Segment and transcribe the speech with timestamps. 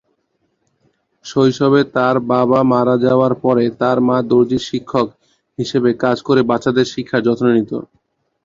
[1.25, 5.07] শৈশবে তার বাবা মারা যাওয়ার পরে তার মা দর্জি শিক্ষক
[5.59, 7.71] হিসাবে কাজ করে বাচ্চাদের শিক্ষার যত্ন নিত।